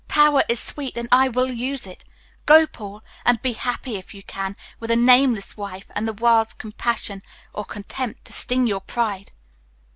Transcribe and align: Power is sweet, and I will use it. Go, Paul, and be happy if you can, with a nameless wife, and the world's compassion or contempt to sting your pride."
Power 0.07 0.41
is 0.49 0.59
sweet, 0.59 0.97
and 0.97 1.07
I 1.11 1.27
will 1.29 1.51
use 1.53 1.85
it. 1.85 2.03
Go, 2.47 2.65
Paul, 2.65 3.03
and 3.23 3.39
be 3.39 3.53
happy 3.53 3.97
if 3.97 4.15
you 4.15 4.23
can, 4.23 4.55
with 4.79 4.89
a 4.89 4.95
nameless 4.95 5.55
wife, 5.55 5.91
and 5.95 6.07
the 6.07 6.13
world's 6.13 6.53
compassion 6.53 7.21
or 7.53 7.65
contempt 7.65 8.25
to 8.25 8.33
sting 8.33 8.65
your 8.65 8.81
pride." 8.81 9.29